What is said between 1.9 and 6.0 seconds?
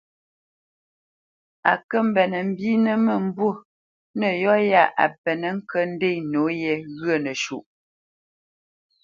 mbenə mbínə mə́mbû nə yɔ ya a penə ŋkə